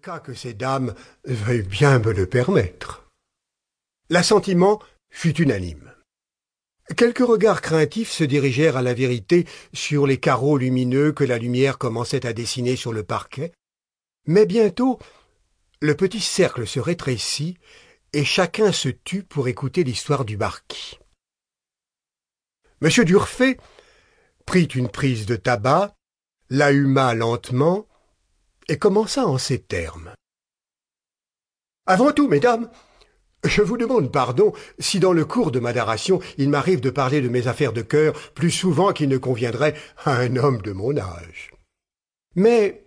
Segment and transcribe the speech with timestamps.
[0.00, 3.06] cas que ces dames veuillent bien me le permettre.
[4.08, 4.80] L'assentiment
[5.10, 5.92] fut unanime.
[6.96, 11.76] Quelques regards craintifs se dirigèrent à la vérité sur les carreaux lumineux que la lumière
[11.76, 13.52] commençait à dessiner sur le parquet,
[14.26, 14.98] mais bientôt
[15.82, 17.58] le petit cercle se rétrécit
[18.14, 20.98] et chacun se tut pour écouter l'histoire du marquis.
[22.80, 23.58] Monsieur Durfé
[24.46, 25.94] prit une prise de tabac,
[26.48, 27.86] la huma lentement
[28.70, 30.14] et commença en ces termes.
[31.86, 32.70] Avant tout, mesdames,
[33.44, 37.20] je vous demande pardon si dans le cours de ma narration il m'arrive de parler
[37.20, 40.96] de mes affaires de cœur plus souvent qu'il ne conviendrait à un homme de mon
[40.96, 41.50] âge.
[42.36, 42.86] Mais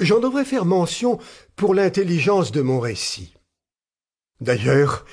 [0.00, 1.18] j'en devrais faire mention
[1.54, 3.34] pour l'intelligence de mon récit.
[4.40, 5.04] D'ailleurs,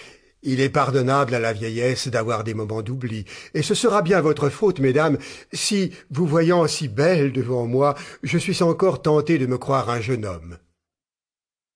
[0.48, 4.50] il est pardonnable à la vieillesse d'avoir des moments d'oubli, et ce sera bien votre
[4.50, 5.18] faute, mesdames,
[5.52, 10.00] si, vous voyant si belle devant moi, je suis encore tenté de me croire un
[10.00, 10.58] jeune homme.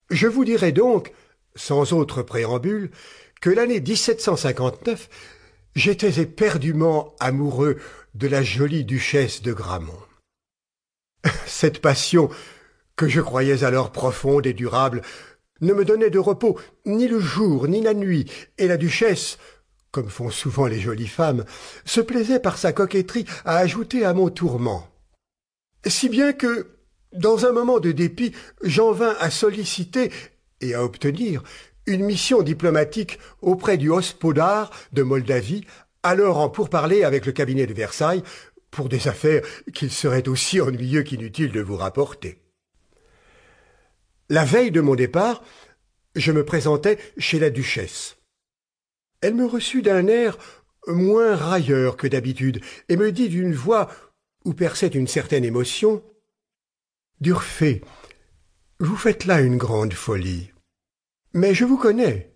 [0.09, 1.11] Je vous dirai donc,
[1.53, 2.91] sans autre préambule,
[3.41, 5.09] que l'année 1759,
[5.75, 7.77] j'étais éperdument amoureux
[8.15, 9.99] de la jolie duchesse de Gramont.
[11.45, 12.29] Cette passion,
[12.95, 15.01] que je croyais alors profonde et durable,
[15.61, 18.25] ne me donnait de repos ni le jour ni la nuit,
[18.57, 19.37] et la duchesse,
[19.91, 21.45] comme font souvent les jolies femmes,
[21.85, 24.87] se plaisait par sa coquetterie à ajouter à mon tourment.
[25.85, 26.77] Si bien que,
[27.13, 30.11] dans un moment de dépit, j'en vins à solliciter
[30.61, 31.43] et à obtenir
[31.87, 35.65] une mission diplomatique auprès du hospodar de Moldavie,
[36.03, 38.23] alors en pourparlers avec le cabinet de Versailles,
[38.69, 39.41] pour des affaires
[39.73, 42.40] qu'il serait aussi ennuyeux qu'inutile de vous rapporter.
[44.31, 45.43] La veille de mon départ,
[46.15, 48.15] je me présentai chez la duchesse.
[49.19, 50.37] Elle me reçut d'un air
[50.87, 53.91] moins railleur que d'habitude, et me dit d'une voix
[54.45, 56.01] où perçait une certaine émotion.
[57.19, 57.81] Durfé,
[58.79, 60.49] vous faites là une grande folie.
[61.33, 62.33] Mais je vous connais,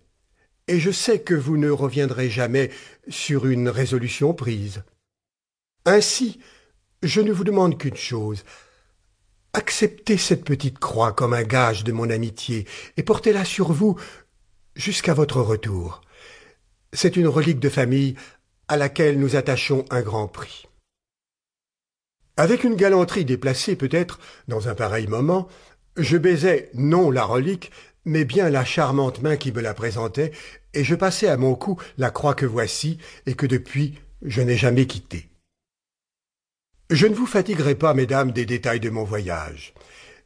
[0.68, 2.70] et je sais que vous ne reviendrez jamais
[3.08, 4.84] sur une résolution prise.
[5.86, 6.40] Ainsi,
[7.02, 8.44] je ne vous demande qu'une chose,
[9.56, 12.66] Acceptez cette petite croix comme un gage de mon amitié
[12.98, 13.98] et portez-la sur vous
[14.74, 16.02] jusqu'à votre retour.
[16.92, 18.16] C'est une relique de famille
[18.68, 20.66] à laquelle nous attachons un grand prix.
[22.36, 25.48] Avec une galanterie déplacée peut-être dans un pareil moment,
[25.96, 27.70] je baisai non la relique,
[28.04, 30.32] mais bien la charmante main qui me la présentait,
[30.74, 34.58] et je passai à mon cou la croix que voici et que depuis je n'ai
[34.58, 35.30] jamais quittée.
[36.90, 39.74] Je ne vous fatiguerai pas, mesdames, des détails de mon voyage,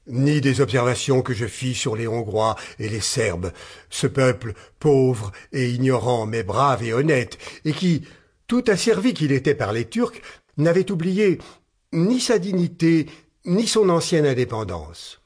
[0.07, 3.53] ni des observations que je fis sur les Hongrois et les Serbes,
[3.89, 8.07] ce peuple pauvre et ignorant, mais brave et honnête, et qui,
[8.47, 10.21] tout asservi qu'il était par les Turcs,
[10.59, 11.39] n'avait oublié
[11.95, 13.07] ni sa dignité,
[13.47, 15.23] ni son ancienne indépendance.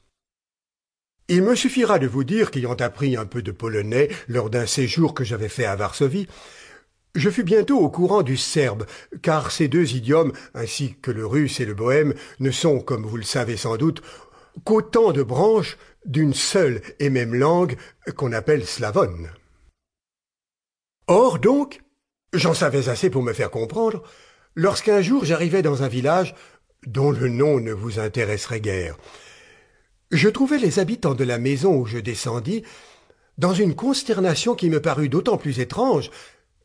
[1.27, 5.15] Il me suffira de vous dire qu'ayant appris un peu de polonais lors d'un séjour
[5.15, 6.29] que j'avais fait à Varsovie,
[7.15, 8.87] je fus bientôt au courant du serbe,
[9.23, 13.17] car ces deux idiomes, ainsi que le russe et le bohème, ne sont, comme vous
[13.17, 14.03] le savez sans doute,
[14.65, 17.77] qu'autant de branches d'une seule et même langue
[18.17, 19.31] qu'on appelle slavonne.
[21.07, 21.81] Or donc,
[22.33, 24.03] j'en savais assez pour me faire comprendre,
[24.55, 26.35] lorsqu'un jour j'arrivai dans un village
[26.87, 28.97] dont le nom ne vous intéresserait guère.
[30.11, 32.63] Je trouvai les habitants de la maison où je descendis
[33.39, 36.11] dans une consternation qui me parut d'autant plus étrange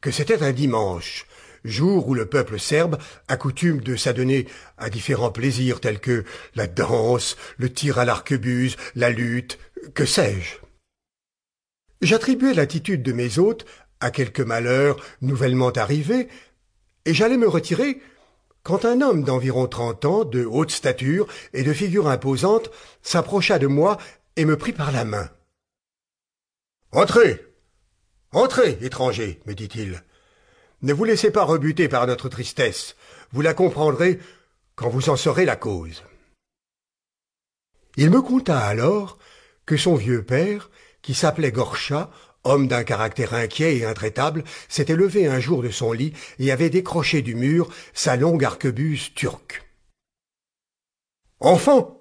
[0.02, 1.26] que c'était un dimanche,
[1.64, 6.24] jour où le peuple serbe accoutume de s'adonner à différents plaisirs tels que
[6.56, 9.60] la danse, le tir à l'arquebuse, la lutte,
[9.94, 10.58] que sais-je.
[12.02, 13.66] J'attribuais l'attitude de mes hôtes
[14.00, 16.30] à quelque malheur nouvellement arrivé,
[17.06, 18.02] et j'allais me retirer
[18.64, 22.70] quand un homme d'environ trente ans, de haute stature et de figure imposante,
[23.02, 23.98] s'approcha de moi
[24.36, 25.30] et me prit par la main.
[26.92, 27.49] Entrez,
[28.32, 30.04] Entrez, étranger, me dit-il.
[30.84, 32.96] Ne vous laissez pas rebuter par notre tristesse.
[33.32, 34.20] Vous la comprendrez
[34.76, 36.04] quand vous en saurez la cause.
[37.98, 39.18] Il me conta alors
[39.66, 40.70] que son vieux père,
[41.02, 42.12] qui s'appelait Gorcha,
[42.44, 46.70] homme d'un caractère inquiet et intraitable, s'était levé un jour de son lit et avait
[46.70, 49.64] décroché du mur sa longue arquebuse turque.
[51.40, 52.00] Enfant,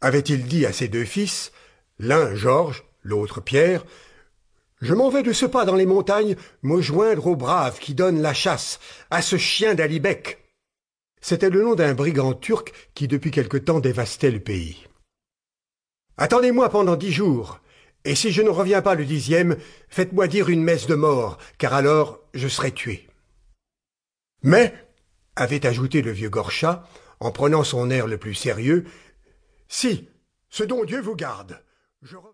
[0.00, 1.52] avait-il dit à ses deux fils,
[1.98, 3.84] l'un Georges, l'autre Pierre,
[4.80, 8.20] je m'en vais de ce pas dans les montagnes me joindre aux braves qui donnent
[8.20, 8.78] la chasse,
[9.10, 10.38] à ce chien d'Alibek.
[11.20, 14.86] C'était le nom d'un brigand turc qui depuis quelque temps dévastait le pays.
[16.18, 17.60] Attendez-moi pendant dix jours,
[18.04, 19.56] et si je ne reviens pas le dixième,
[19.88, 23.08] faites-moi dire une messe de mort, car alors je serai tué.
[24.42, 24.72] Mais,
[25.34, 26.88] avait ajouté le vieux Gorcha,
[27.18, 28.84] en prenant son air le plus sérieux,
[29.68, 30.08] si,
[30.50, 31.62] ce dont Dieu vous garde,
[32.02, 32.16] je